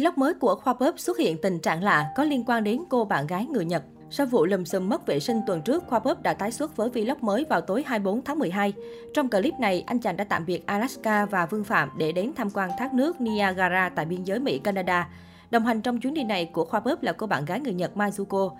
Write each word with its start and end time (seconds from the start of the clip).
Vlog 0.00 0.14
mới 0.16 0.34
của 0.34 0.54
Khoa 0.54 0.74
Pop 0.74 0.98
xuất 0.98 1.18
hiện 1.18 1.36
tình 1.42 1.58
trạng 1.58 1.82
lạ 1.82 2.12
có 2.16 2.24
liên 2.24 2.44
quan 2.46 2.64
đến 2.64 2.82
cô 2.88 3.04
bạn 3.04 3.26
gái 3.26 3.46
người 3.46 3.64
Nhật. 3.64 3.82
Sau 4.10 4.26
vụ 4.26 4.46
lùm 4.46 4.64
xùm 4.64 4.88
mất 4.88 5.06
vệ 5.06 5.20
sinh 5.20 5.40
tuần 5.46 5.62
trước, 5.62 5.84
Khoa 5.86 5.98
Pop 5.98 6.22
đã 6.22 6.34
tái 6.34 6.52
xuất 6.52 6.76
với 6.76 6.88
vlog 6.88 7.18
mới 7.20 7.44
vào 7.50 7.60
tối 7.60 7.84
24 7.86 8.22
tháng 8.22 8.38
12. 8.38 8.72
Trong 9.14 9.30
clip 9.30 9.54
này, 9.60 9.84
anh 9.86 9.98
chàng 9.98 10.16
đã 10.16 10.24
tạm 10.24 10.46
biệt 10.46 10.66
Alaska 10.66 11.26
và 11.26 11.46
Vương 11.46 11.64
Phạm 11.64 11.90
để 11.98 12.12
đến 12.12 12.32
tham 12.36 12.50
quan 12.50 12.70
thác 12.78 12.94
nước 12.94 13.20
Niagara 13.20 13.88
tại 13.88 14.04
biên 14.04 14.24
giới 14.24 14.38
Mỹ-Canada. 14.38 15.08
Đồng 15.50 15.64
hành 15.64 15.80
trong 15.80 16.00
chuyến 16.00 16.14
đi 16.14 16.24
này 16.24 16.50
của 16.52 16.64
Khoa 16.64 16.80
Pop 16.80 17.02
là 17.02 17.12
cô 17.12 17.26
bạn 17.26 17.44
gái 17.44 17.60
người 17.60 17.74
Nhật 17.74 17.90
Mizuko. 17.94 18.50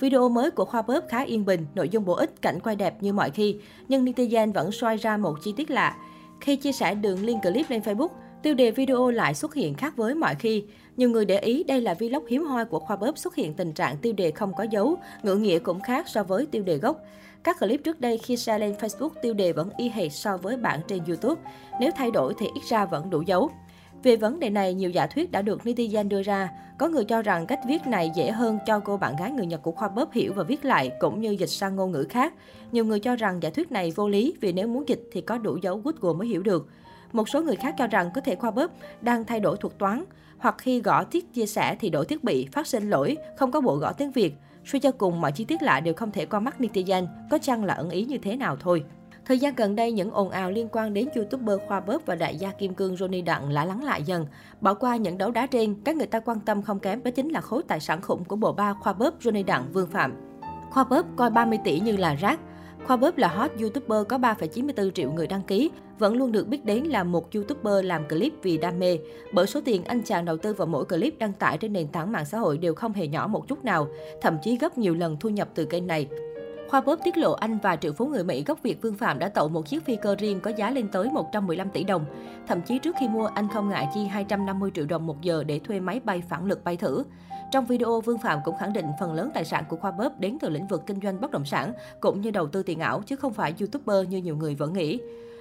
Video 0.00 0.28
mới 0.28 0.50
của 0.50 0.64
Khoa 0.64 0.82
Pop 0.82 1.04
khá 1.08 1.20
yên 1.20 1.44
bình, 1.44 1.66
nội 1.74 1.88
dung 1.88 2.04
bổ 2.04 2.14
ích, 2.14 2.42
cảnh 2.42 2.60
quay 2.60 2.76
đẹp 2.76 3.02
như 3.02 3.12
mọi 3.12 3.30
khi, 3.30 3.56
nhưng 3.88 4.04
netizen 4.04 4.52
vẫn 4.52 4.72
soi 4.72 4.96
ra 4.96 5.16
một 5.16 5.34
chi 5.42 5.54
tiết 5.56 5.70
lạ. 5.70 5.96
Khi 6.40 6.56
chia 6.56 6.72
sẻ 6.72 6.94
đường 6.94 7.24
link 7.24 7.42
clip 7.42 7.70
lên 7.70 7.82
Facebook, 7.82 8.08
Tiêu 8.42 8.54
đề 8.54 8.70
video 8.70 9.10
lại 9.10 9.34
xuất 9.34 9.54
hiện 9.54 9.74
khác 9.74 9.96
với 9.96 10.14
mọi 10.14 10.34
khi. 10.34 10.64
Nhiều 10.96 11.10
người 11.10 11.24
để 11.24 11.38
ý 11.38 11.64
đây 11.64 11.80
là 11.80 11.94
vlog 11.94 12.26
hiếm 12.26 12.44
hoi 12.44 12.64
của 12.64 12.78
Khoa 12.78 12.96
Bóp 12.96 13.18
xuất 13.18 13.34
hiện 13.34 13.54
tình 13.54 13.72
trạng 13.72 13.96
tiêu 13.96 14.12
đề 14.12 14.30
không 14.30 14.52
có 14.56 14.64
dấu, 14.70 14.96
ngữ 15.22 15.34
nghĩa 15.34 15.58
cũng 15.58 15.80
khác 15.80 16.08
so 16.08 16.22
với 16.22 16.46
tiêu 16.46 16.62
đề 16.62 16.76
gốc. 16.76 17.00
Các 17.44 17.60
clip 17.60 17.84
trước 17.84 18.00
đây 18.00 18.18
khi 18.18 18.36
share 18.36 18.58
lên 18.58 18.74
Facebook 18.80 19.10
tiêu 19.22 19.34
đề 19.34 19.52
vẫn 19.52 19.70
y 19.76 19.88
hệt 19.88 20.12
so 20.12 20.36
với 20.36 20.56
bản 20.56 20.80
trên 20.88 21.00
YouTube. 21.08 21.40
Nếu 21.80 21.90
thay 21.96 22.10
đổi 22.10 22.34
thì 22.38 22.46
ít 22.54 22.62
ra 22.68 22.84
vẫn 22.84 23.10
đủ 23.10 23.22
dấu. 23.22 23.50
Về 24.02 24.16
vấn 24.16 24.40
đề 24.40 24.50
này, 24.50 24.74
nhiều 24.74 24.90
giả 24.90 25.06
thuyết 25.06 25.32
đã 25.32 25.42
được 25.42 25.60
netizen 25.64 26.08
đưa 26.08 26.22
ra. 26.22 26.50
Có 26.78 26.88
người 26.88 27.04
cho 27.04 27.22
rằng 27.22 27.46
cách 27.46 27.60
viết 27.68 27.86
này 27.86 28.10
dễ 28.16 28.30
hơn 28.30 28.58
cho 28.66 28.80
cô 28.80 28.96
bạn 28.96 29.16
gái 29.16 29.30
người 29.30 29.46
Nhật 29.46 29.62
của 29.62 29.72
Khoa 29.72 29.88
Bóp 29.88 30.12
hiểu 30.12 30.32
và 30.32 30.42
viết 30.42 30.64
lại, 30.64 30.90
cũng 31.00 31.20
như 31.20 31.30
dịch 31.30 31.50
sang 31.50 31.76
ngôn 31.76 31.92
ngữ 31.92 32.06
khác. 32.10 32.34
Nhiều 32.72 32.84
người 32.84 33.00
cho 33.00 33.16
rằng 33.16 33.42
giả 33.42 33.50
thuyết 33.50 33.72
này 33.72 33.92
vô 33.96 34.08
lý 34.08 34.34
vì 34.40 34.52
nếu 34.52 34.68
muốn 34.68 34.88
dịch 34.88 35.02
thì 35.12 35.20
có 35.20 35.38
đủ 35.38 35.56
dấu 35.62 35.82
Google 35.84 36.18
mới 36.18 36.28
hiểu 36.28 36.42
được. 36.42 36.68
Một 37.12 37.28
số 37.28 37.42
người 37.42 37.56
khác 37.56 37.74
cho 37.78 37.86
rằng 37.86 38.10
có 38.14 38.20
thể 38.20 38.34
Khoa 38.34 38.50
Bóp 38.50 38.70
đang 39.00 39.24
thay 39.24 39.40
đổi 39.40 39.56
thuật 39.56 39.78
toán, 39.78 40.04
hoặc 40.38 40.54
khi 40.58 40.80
gõ 40.80 41.04
tiết 41.04 41.34
chia 41.34 41.46
sẻ 41.46 41.76
thì 41.80 41.90
đổi 41.90 42.06
thiết 42.06 42.24
bị, 42.24 42.48
phát 42.52 42.66
sinh 42.66 42.90
lỗi, 42.90 43.16
không 43.36 43.50
có 43.50 43.60
bộ 43.60 43.76
gõ 43.76 43.92
tiếng 43.92 44.10
Việt. 44.10 44.34
Suy 44.64 44.78
cho 44.78 44.92
cùng, 44.92 45.20
mọi 45.20 45.32
chi 45.32 45.44
tiết 45.44 45.62
lạ 45.62 45.80
đều 45.80 45.94
không 45.94 46.10
thể 46.10 46.26
qua 46.26 46.40
mắt 46.40 46.60
netizen, 46.60 47.06
có 47.30 47.38
chăng 47.38 47.64
là 47.64 47.74
ẩn 47.74 47.90
ý 47.90 48.04
như 48.04 48.18
thế 48.18 48.36
nào 48.36 48.56
thôi. 48.60 48.84
Thời 49.24 49.38
gian 49.38 49.54
gần 49.54 49.76
đây, 49.76 49.92
những 49.92 50.10
ồn 50.10 50.30
ào 50.30 50.50
liên 50.50 50.68
quan 50.72 50.94
đến 50.94 51.08
YouTuber 51.14 51.58
Khoa 51.68 51.80
Bớp 51.80 52.06
và 52.06 52.14
đại 52.14 52.36
gia 52.36 52.50
Kim 52.50 52.74
Cương 52.74 52.94
Johnny 52.94 53.24
Đặng 53.24 53.50
lại 53.50 53.66
lắng 53.66 53.84
lại 53.84 54.02
dần. 54.02 54.26
Bỏ 54.60 54.74
qua 54.74 54.96
những 54.96 55.18
đấu 55.18 55.30
đá 55.30 55.46
trên, 55.46 55.74
các 55.84 55.96
người 55.96 56.06
ta 56.06 56.20
quan 56.20 56.40
tâm 56.40 56.62
không 56.62 56.80
kém 56.80 57.02
đó 57.02 57.10
chính 57.10 57.28
là 57.28 57.40
khối 57.40 57.62
tài 57.68 57.80
sản 57.80 58.00
khủng 58.00 58.24
của 58.24 58.36
bộ 58.36 58.52
ba 58.52 58.72
Khoa 58.72 58.92
Bớp 58.92 59.20
Johnny 59.20 59.44
Đặng 59.44 59.72
Vương 59.72 59.90
Phạm. 59.90 60.14
Khoa 60.70 60.84
Bớp 60.84 61.06
coi 61.16 61.30
30 61.30 61.58
tỷ 61.64 61.80
như 61.80 61.96
là 61.96 62.14
rác. 62.14 62.40
Khoa 62.86 62.96
Bóp 62.96 63.18
là 63.18 63.28
hot 63.28 63.50
YouTuber 63.60 64.06
có 64.08 64.18
3,94 64.18 64.90
triệu 64.90 65.12
người 65.12 65.26
đăng 65.26 65.42
ký, 65.42 65.70
vẫn 65.98 66.16
luôn 66.16 66.32
được 66.32 66.48
biết 66.48 66.64
đến 66.64 66.84
là 66.84 67.04
một 67.04 67.32
YouTuber 67.34 67.84
làm 67.84 68.08
clip 68.08 68.32
vì 68.42 68.58
đam 68.58 68.78
mê. 68.78 68.98
Bởi 69.32 69.46
số 69.46 69.60
tiền 69.64 69.84
anh 69.84 70.02
chàng 70.02 70.24
đầu 70.24 70.36
tư 70.36 70.54
vào 70.54 70.66
mỗi 70.66 70.84
clip 70.84 71.18
đăng 71.18 71.32
tải 71.32 71.58
trên 71.58 71.72
nền 71.72 71.88
tảng 71.88 72.12
mạng 72.12 72.24
xã 72.24 72.38
hội 72.38 72.58
đều 72.58 72.74
không 72.74 72.92
hề 72.92 73.06
nhỏ 73.06 73.26
một 73.26 73.48
chút 73.48 73.64
nào, 73.64 73.88
thậm 74.20 74.38
chí 74.42 74.56
gấp 74.56 74.78
nhiều 74.78 74.94
lần 74.94 75.16
thu 75.20 75.28
nhập 75.28 75.48
từ 75.54 75.64
kênh 75.64 75.86
này. 75.86 76.06
Khoa 76.70 76.80
Bóp 76.80 76.98
tiết 77.04 77.18
lộ 77.18 77.32
anh 77.32 77.58
và 77.58 77.76
triệu 77.76 77.92
phú 77.92 78.06
người 78.06 78.24
Mỹ 78.24 78.44
gốc 78.44 78.62
Việt 78.62 78.82
Vương 78.82 78.94
Phạm 78.94 79.18
đã 79.18 79.28
tậu 79.28 79.48
một 79.48 79.68
chiếc 79.68 79.84
phi 79.84 79.96
cơ 79.96 80.16
riêng 80.18 80.40
có 80.40 80.50
giá 80.50 80.70
lên 80.70 80.88
tới 80.88 81.10
115 81.10 81.70
tỷ 81.70 81.84
đồng. 81.84 82.04
Thậm 82.46 82.60
chí 82.62 82.78
trước 82.78 82.96
khi 83.00 83.08
mua, 83.08 83.26
anh 83.26 83.48
không 83.48 83.68
ngại 83.68 83.88
chi 83.94 84.04
250 84.04 84.70
triệu 84.74 84.86
đồng 84.86 85.06
một 85.06 85.22
giờ 85.22 85.44
để 85.44 85.58
thuê 85.58 85.80
máy 85.80 86.00
bay 86.04 86.22
phản 86.28 86.44
lực 86.44 86.64
bay 86.64 86.76
thử. 86.76 87.04
Trong 87.52 87.66
video, 87.66 88.00
Vương 88.00 88.18
Phạm 88.18 88.38
cũng 88.44 88.56
khẳng 88.60 88.72
định 88.72 88.86
phần 89.00 89.12
lớn 89.14 89.30
tài 89.34 89.44
sản 89.44 89.64
của 89.68 89.76
Khoa 89.76 89.90
Bóp 89.90 90.20
đến 90.20 90.38
từ 90.40 90.48
lĩnh 90.48 90.66
vực 90.66 90.82
kinh 90.86 91.00
doanh 91.02 91.20
bất 91.20 91.30
động 91.30 91.44
sản, 91.44 91.72
cũng 92.00 92.20
như 92.20 92.30
đầu 92.30 92.46
tư 92.46 92.62
tiền 92.62 92.78
ảo, 92.78 93.02
chứ 93.06 93.16
không 93.16 93.32
phải 93.32 93.54
YouTuber 93.60 94.08
như 94.08 94.18
nhiều 94.18 94.36
người 94.36 94.54
vẫn 94.54 94.72
nghĩ. 94.72 94.98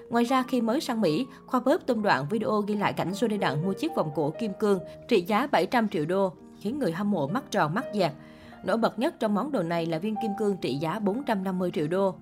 Ngoài 0.09 0.23
ra, 0.23 0.43
khi 0.47 0.61
mới 0.61 0.81
sang 0.81 1.01
Mỹ, 1.01 1.25
Khoa 1.45 1.59
Bóp 1.59 1.77
tung 1.85 2.01
đoạn 2.01 2.25
video 2.29 2.61
ghi 2.61 2.75
lại 2.75 2.93
cảnh 2.93 3.11
Johnny 3.11 3.39
Đặng 3.39 3.65
mua 3.65 3.73
chiếc 3.73 3.95
vòng 3.95 4.11
cổ 4.15 4.33
kim 4.39 4.53
cương 4.59 4.79
trị 5.07 5.21
giá 5.21 5.47
700 5.47 5.89
triệu 5.89 6.05
đô, 6.05 6.33
khiến 6.59 6.79
người 6.79 6.91
hâm 6.91 7.11
mộ 7.11 7.27
mắt 7.27 7.43
tròn 7.51 7.73
mắt 7.73 7.85
dẹt. 7.93 8.11
Nổi 8.67 8.77
bật 8.77 8.99
nhất 8.99 9.15
trong 9.19 9.35
món 9.35 9.51
đồ 9.51 9.63
này 9.63 9.85
là 9.85 9.97
viên 9.97 10.15
kim 10.21 10.31
cương 10.39 10.57
trị 10.57 10.75
giá 10.75 10.99
450 10.99 11.71
triệu 11.73 11.87
đô. 11.87 12.15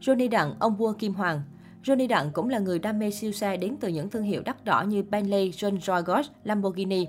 Johnny 0.00 0.30
Đặng, 0.30 0.54
ông 0.58 0.76
vua 0.76 0.92
Kim 0.92 1.14
Hoàng 1.14 1.42
Johnny 1.84 2.08
Đặng 2.08 2.30
cũng 2.32 2.48
là 2.48 2.58
người 2.58 2.78
đam 2.78 2.98
mê 2.98 3.10
siêu 3.10 3.32
xe 3.32 3.56
đến 3.56 3.76
từ 3.80 3.88
những 3.88 4.10
thương 4.10 4.22
hiệu 4.22 4.42
đắt 4.44 4.64
đỏ 4.64 4.82
như 4.82 5.02
Bentley, 5.02 5.50
Rolls-Royce, 5.50 6.22
Lamborghini. 6.44 7.06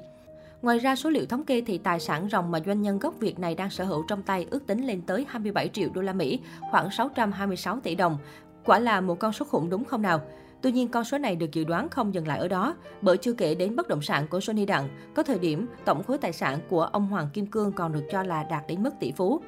Ngoài 0.62 0.80
ra, 0.80 0.96
số 0.96 1.10
liệu 1.10 1.26
thống 1.26 1.44
kê 1.44 1.62
thì 1.62 1.78
tài 1.78 2.00
sản 2.00 2.28
ròng 2.32 2.52
mà 2.52 2.60
doanh 2.66 2.82
nhân 2.82 3.00
gốc 3.00 3.14
Việt 3.20 3.40
này 3.40 3.56
đang 3.56 3.70
sở 3.70 3.84
hữu 3.84 4.04
trong 4.08 4.24
tay 4.24 4.48
ước 4.50 4.68
tính 4.68 4.88
lên 4.88 5.02
tới 5.02 5.26
27 5.30 5.68
triệu 5.68 5.90
đô 5.94 6.02
la 6.02 6.14
Mỹ, 6.14 6.40
khoảng 6.72 6.92
626 6.92 7.80
tỷ 7.80 7.96
đồng. 7.96 8.18
Quả 8.66 8.80
là 8.80 9.02
một 9.02 9.20
con 9.20 9.34
số 9.34 9.46
khủng 9.46 9.70
đúng 9.70 9.86
không 9.86 10.02
nào? 10.02 10.22
Tuy 10.64 10.72
nhiên, 10.72 10.88
con 10.88 11.04
số 11.04 11.18
này 11.18 11.36
được 11.36 11.52
dự 11.52 11.64
đoán 11.64 11.90
không 11.90 12.14
dừng 12.14 12.28
lại 12.28 12.40
ở 12.40 12.48
đó, 12.48 12.76
bởi 13.02 13.18
chưa 13.18 13.34
kể 13.34 13.56
đến 13.56 13.76
bất 13.76 13.88
động 13.88 14.02
sản 14.02 14.28
của 14.28 14.40
Sony 14.40 14.66
Đặng, 14.66 14.90
có 15.16 15.24
thời 15.24 15.40
điểm 15.40 15.68
tổng 15.86 16.04
khối 16.04 16.18
tài 16.18 16.34
sản 16.34 16.60
của 16.70 16.84
ông 16.84 17.08
Hoàng 17.08 17.30
Kim 17.34 17.46
Cương 17.46 17.72
còn 17.72 17.94
được 17.94 18.04
cho 18.12 18.24
là 18.24 18.44
đạt 18.44 18.64
đến 18.68 18.84
mức 18.84 18.90
tỷ 19.00 19.12
phú. 19.12 19.42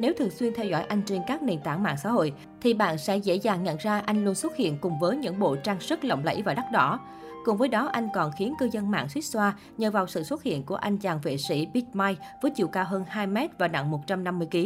Nếu 0.00 0.12
thường 0.18 0.30
xuyên 0.30 0.54
theo 0.54 0.66
dõi 0.66 0.82
anh 0.82 1.02
trên 1.06 1.22
các 1.26 1.42
nền 1.42 1.60
tảng 1.60 1.82
mạng 1.82 1.96
xã 2.02 2.10
hội, 2.10 2.32
thì 2.60 2.74
bạn 2.74 2.98
sẽ 2.98 3.16
dễ 3.16 3.34
dàng 3.34 3.64
nhận 3.64 3.76
ra 3.80 4.02
anh 4.06 4.24
luôn 4.24 4.34
xuất 4.34 4.56
hiện 4.56 4.78
cùng 4.80 4.98
với 4.98 5.16
những 5.16 5.38
bộ 5.38 5.56
trang 5.56 5.80
sức 5.80 6.04
lộng 6.04 6.24
lẫy 6.24 6.42
và 6.42 6.54
đắt 6.54 6.64
đỏ. 6.72 7.00
Cùng 7.44 7.56
với 7.56 7.68
đó, 7.68 7.88
anh 7.92 8.08
còn 8.14 8.30
khiến 8.38 8.54
cư 8.58 8.68
dân 8.72 8.90
mạng 8.90 9.08
suýt 9.08 9.22
xoa 9.22 9.54
nhờ 9.78 9.90
vào 9.90 10.06
sự 10.06 10.22
xuất 10.22 10.42
hiện 10.42 10.62
của 10.62 10.76
anh 10.76 10.98
chàng 10.98 11.20
vệ 11.22 11.36
sĩ 11.48 11.66
Big 11.74 11.84
Mike 11.92 12.22
với 12.42 12.50
chiều 12.50 12.68
cao 12.68 12.84
hơn 12.84 13.04
2 13.08 13.26
mét 13.26 13.58
và 13.58 13.68
nặng 13.68 13.90
150 13.90 14.48
kg. 14.52 14.58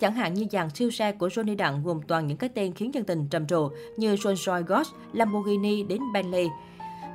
Chẳng 0.00 0.14
hạn 0.14 0.34
như 0.34 0.46
dàn 0.50 0.70
siêu 0.70 0.90
xe 0.90 1.12
của 1.12 1.28
Johnny 1.28 1.56
Đặng 1.56 1.82
gồm 1.84 2.00
toàn 2.08 2.26
những 2.26 2.36
cái 2.36 2.50
tên 2.54 2.72
khiến 2.72 2.94
dân 2.94 3.04
tình 3.04 3.28
trầm 3.28 3.46
trồ 3.46 3.70
như 3.96 4.14
Rolls-Royce, 4.14 4.84
Lamborghini 5.12 5.82
đến 5.82 6.00
Bentley. 6.14 6.48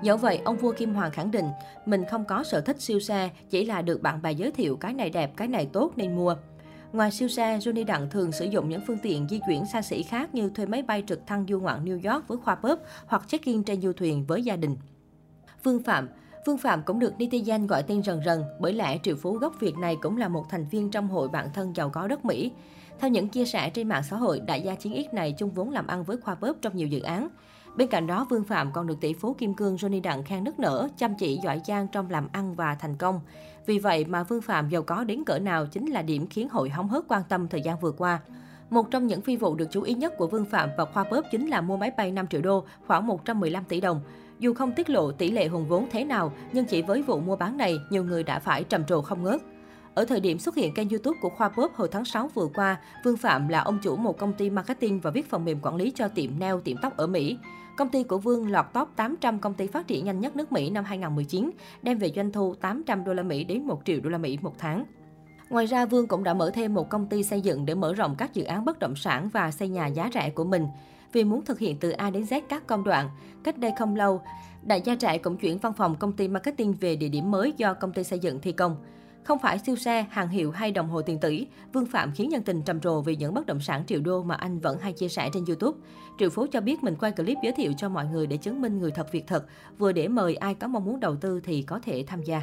Dẫu 0.03 0.17
vậy, 0.17 0.41
ông 0.45 0.57
vua 0.57 0.71
Kim 0.71 0.93
Hoàng 0.93 1.11
khẳng 1.11 1.31
định 1.31 1.45
mình 1.85 2.03
không 2.11 2.25
có 2.25 2.43
sở 2.43 2.61
thích 2.61 2.81
siêu 2.81 2.99
xe, 2.99 3.29
chỉ 3.49 3.65
là 3.65 3.81
được 3.81 4.01
bạn 4.01 4.21
bè 4.21 4.31
giới 4.31 4.51
thiệu 4.51 4.77
cái 4.77 4.93
này 4.93 5.09
đẹp, 5.09 5.31
cái 5.37 5.47
này 5.47 5.65
tốt 5.65 5.91
nên 5.95 6.15
mua. 6.15 6.35
Ngoài 6.93 7.11
siêu 7.11 7.27
xe, 7.27 7.57
Johnny 7.57 7.85
Đặng 7.85 8.09
thường 8.09 8.31
sử 8.31 8.45
dụng 8.45 8.69
những 8.69 8.81
phương 8.87 8.97
tiện 9.03 9.27
di 9.29 9.39
chuyển 9.47 9.65
xa 9.65 9.81
xỉ 9.81 10.03
khác 10.03 10.35
như 10.35 10.49
thuê 10.49 10.65
máy 10.65 10.81
bay 10.81 11.03
trực 11.07 11.27
thăng 11.27 11.45
du 11.49 11.59
ngoạn 11.59 11.85
New 11.85 12.13
York 12.13 12.27
với 12.27 12.37
khoa 12.37 12.55
bóp 12.55 12.79
hoặc 13.05 13.27
check-in 13.27 13.63
trên 13.63 13.81
du 13.81 13.93
thuyền 13.93 14.25
với 14.27 14.43
gia 14.43 14.55
đình. 14.55 14.75
Phương 15.63 15.83
Phạm 15.83 16.09
Vương 16.45 16.57
Phạm 16.57 16.83
cũng 16.83 16.99
được 16.99 17.13
netizen 17.17 17.67
gọi 17.67 17.83
tên 17.83 18.03
rần 18.03 18.21
rần, 18.25 18.43
bởi 18.59 18.73
lẽ 18.73 18.99
triệu 19.03 19.15
phú 19.15 19.33
gốc 19.33 19.53
Việt 19.59 19.77
này 19.77 19.97
cũng 20.01 20.17
là 20.17 20.27
một 20.27 20.45
thành 20.49 20.65
viên 20.71 20.91
trong 20.91 21.07
hội 21.07 21.27
bạn 21.27 21.49
thân 21.53 21.75
giàu 21.75 21.89
có 21.89 22.07
đất 22.07 22.25
Mỹ. 22.25 22.51
Theo 22.99 23.09
những 23.09 23.29
chia 23.29 23.45
sẻ 23.45 23.69
trên 23.69 23.89
mạng 23.89 24.03
xã 24.09 24.17
hội, 24.17 24.39
đại 24.39 24.61
gia 24.61 24.75
chiến 24.75 24.93
ít 24.93 25.13
này 25.13 25.35
chung 25.37 25.51
vốn 25.51 25.71
làm 25.71 25.87
ăn 25.87 26.03
với 26.03 26.17
Khoa 26.17 26.35
Bóp 26.35 26.53
trong 26.61 26.75
nhiều 26.75 26.87
dự 26.87 27.01
án. 27.01 27.27
Bên 27.75 27.87
cạnh 27.87 28.07
đó, 28.07 28.25
Vương 28.29 28.43
Phạm 28.43 28.71
còn 28.71 28.87
được 28.87 29.01
tỷ 29.01 29.13
phú 29.13 29.33
Kim 29.33 29.53
Cương 29.53 29.75
Johnny 29.75 30.01
Đặng 30.01 30.23
khen 30.23 30.43
nức 30.43 30.59
nở, 30.59 30.87
chăm 30.97 31.15
chỉ 31.19 31.39
giỏi 31.43 31.61
giang 31.65 31.87
trong 31.87 32.09
làm 32.09 32.27
ăn 32.31 32.55
và 32.55 32.75
thành 32.75 32.95
công. 32.95 33.21
Vì 33.65 33.79
vậy 33.79 34.05
mà 34.05 34.23
Vương 34.23 34.41
Phạm 34.41 34.69
giàu 34.69 34.83
có 34.83 35.03
đến 35.03 35.23
cỡ 35.23 35.39
nào 35.39 35.65
chính 35.65 35.85
là 35.85 36.01
điểm 36.01 36.27
khiến 36.27 36.49
hội 36.49 36.69
hóng 36.69 36.89
hớt 36.89 37.03
quan 37.07 37.23
tâm 37.29 37.47
thời 37.47 37.61
gian 37.61 37.79
vừa 37.79 37.91
qua. 37.91 38.19
Một 38.69 38.91
trong 38.91 39.07
những 39.07 39.21
phi 39.21 39.35
vụ 39.35 39.55
được 39.55 39.67
chú 39.71 39.81
ý 39.81 39.93
nhất 39.93 40.13
của 40.17 40.27
Vương 40.27 40.45
Phạm 40.45 40.69
và 40.77 40.85
Khoa 40.85 41.03
Bóp 41.03 41.25
chính 41.31 41.47
là 41.47 41.61
mua 41.61 41.77
máy 41.77 41.91
bay 41.97 42.11
5 42.11 42.27
triệu 42.27 42.41
đô, 42.41 42.63
khoảng 42.87 43.07
115 43.07 43.63
tỷ 43.63 43.81
đồng. 43.81 44.01
Dù 44.39 44.53
không 44.53 44.71
tiết 44.71 44.89
lộ 44.89 45.11
tỷ 45.11 45.31
lệ 45.31 45.47
hùng 45.47 45.67
vốn 45.67 45.87
thế 45.91 46.03
nào, 46.03 46.31
nhưng 46.53 46.65
chỉ 46.65 46.81
với 46.81 47.01
vụ 47.01 47.19
mua 47.19 47.35
bán 47.35 47.57
này, 47.57 47.79
nhiều 47.89 48.03
người 48.03 48.23
đã 48.23 48.39
phải 48.39 48.63
trầm 48.63 48.85
trồ 48.85 49.01
không 49.01 49.23
ngớt. 49.23 49.41
Ở 49.93 50.05
thời 50.05 50.19
điểm 50.19 50.39
xuất 50.39 50.55
hiện 50.55 50.73
kênh 50.73 50.89
YouTube 50.89 51.17
của 51.21 51.29
Khoa 51.29 51.49
Pop 51.49 51.73
hồi 51.73 51.87
tháng 51.91 52.05
6 52.05 52.29
vừa 52.33 52.47
qua, 52.55 52.77
Vương 53.03 53.17
Phạm 53.17 53.47
là 53.47 53.59
ông 53.59 53.79
chủ 53.83 53.95
một 53.95 54.17
công 54.17 54.33
ty 54.33 54.49
marketing 54.49 54.99
và 54.99 55.11
viết 55.11 55.29
phần 55.29 55.45
mềm 55.45 55.59
quản 55.61 55.75
lý 55.75 55.91
cho 55.95 56.07
tiệm 56.07 56.39
nail, 56.39 56.55
tiệm 56.63 56.77
tóc 56.81 56.97
ở 56.97 57.07
Mỹ. 57.07 57.37
Công 57.77 57.89
ty 57.89 58.03
của 58.03 58.17
Vương 58.17 58.51
lọt 58.51 58.65
top 58.73 58.87
800 58.95 59.39
công 59.39 59.53
ty 59.53 59.67
phát 59.67 59.87
triển 59.87 60.05
nhanh 60.05 60.19
nhất 60.19 60.35
nước 60.35 60.51
Mỹ 60.51 60.69
năm 60.69 60.83
2019, 60.83 61.51
đem 61.81 61.97
về 61.97 62.11
doanh 62.15 62.31
thu 62.31 62.55
800 62.55 63.03
đô 63.03 63.13
la 63.13 63.23
Mỹ 63.23 63.43
đến 63.43 63.63
1 63.63 63.81
triệu 63.85 63.99
đô 63.99 64.09
la 64.09 64.17
Mỹ 64.17 64.37
một 64.41 64.53
tháng. 64.57 64.85
Ngoài 65.49 65.65
ra, 65.65 65.85
Vương 65.85 66.07
cũng 66.07 66.23
đã 66.23 66.33
mở 66.33 66.51
thêm 66.53 66.73
một 66.73 66.89
công 66.89 67.07
ty 67.07 67.23
xây 67.23 67.41
dựng 67.41 67.65
để 67.65 67.75
mở 67.75 67.93
rộng 67.93 68.15
các 68.17 68.33
dự 68.33 68.43
án 68.43 68.65
bất 68.65 68.79
động 68.79 68.95
sản 68.95 69.29
và 69.33 69.51
xây 69.51 69.67
nhà 69.67 69.87
giá 69.87 70.09
rẻ 70.13 70.29
của 70.29 70.43
mình. 70.43 70.67
Vì 71.13 71.23
muốn 71.23 71.45
thực 71.45 71.59
hiện 71.59 71.77
từ 71.79 71.89
A 71.89 72.09
đến 72.09 72.23
Z 72.23 72.41
các 72.49 72.67
công 72.67 72.83
đoạn, 72.83 73.09
cách 73.43 73.57
đây 73.57 73.71
không 73.79 73.95
lâu, 73.95 74.21
đại 74.63 74.81
gia 74.85 74.95
trại 74.95 75.19
cũng 75.19 75.37
chuyển 75.37 75.57
văn 75.57 75.73
phòng 75.73 75.95
công 75.95 76.13
ty 76.13 76.27
marketing 76.27 76.73
về 76.73 76.95
địa 76.95 77.09
điểm 77.09 77.31
mới 77.31 77.53
do 77.57 77.73
công 77.73 77.93
ty 77.93 78.03
xây 78.03 78.19
dựng 78.19 78.39
thi 78.41 78.51
công. 78.51 78.75
Không 79.23 79.39
phải 79.39 79.59
siêu 79.59 79.75
xe, 79.75 80.05
hàng 80.09 80.29
hiệu 80.29 80.51
hay 80.51 80.71
đồng 80.71 80.89
hồ 80.89 81.01
tiền 81.01 81.19
tỷ, 81.19 81.47
Vương 81.73 81.85
Phạm 81.85 82.11
khiến 82.11 82.29
nhân 82.29 82.43
tình 82.43 82.61
trầm 82.61 82.79
trồ 82.79 83.01
vì 83.01 83.15
những 83.15 83.33
bất 83.33 83.45
động 83.45 83.59
sản 83.59 83.83
triệu 83.87 83.99
đô 83.99 84.23
mà 84.23 84.35
anh 84.35 84.59
vẫn 84.59 84.79
hay 84.79 84.93
chia 84.93 85.07
sẻ 85.07 85.29
trên 85.33 85.45
YouTube. 85.45 85.77
Triệu 86.19 86.29
Phú 86.29 86.45
cho 86.51 86.61
biết 86.61 86.83
mình 86.83 86.95
quay 86.99 87.11
clip 87.11 87.37
giới 87.43 87.53
thiệu 87.53 87.73
cho 87.77 87.89
mọi 87.89 88.05
người 88.05 88.27
để 88.27 88.37
chứng 88.37 88.61
minh 88.61 88.79
người 88.79 88.91
thật 88.91 89.11
việc 89.11 89.27
thật, 89.27 89.45
vừa 89.77 89.91
để 89.91 90.07
mời 90.07 90.35
ai 90.35 90.53
có 90.53 90.67
mong 90.67 90.85
muốn 90.85 90.99
đầu 90.99 91.15
tư 91.15 91.39
thì 91.43 91.61
có 91.61 91.79
thể 91.83 92.03
tham 92.07 92.23
gia. 92.23 92.41